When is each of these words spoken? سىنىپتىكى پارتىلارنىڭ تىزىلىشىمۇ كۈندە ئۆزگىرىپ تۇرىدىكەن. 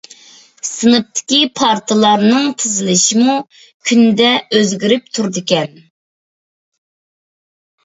سىنىپتىكى 0.67 1.41
پارتىلارنىڭ 1.59 2.47
تىزىلىشىمۇ 2.63 3.37
كۈندە 3.91 4.33
ئۆزگىرىپ 4.59 5.15
تۇرىدىكەن. 5.19 5.79